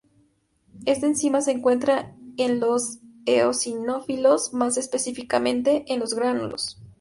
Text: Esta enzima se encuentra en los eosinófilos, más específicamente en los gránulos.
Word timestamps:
Esta 0.87 1.05
enzima 1.05 1.41
se 1.43 1.51
encuentra 1.51 2.15
en 2.37 2.59
los 2.59 3.01
eosinófilos, 3.27 4.51
más 4.51 4.77
específicamente 4.77 5.83
en 5.93 5.99
los 5.99 6.15
gránulos. 6.15 6.81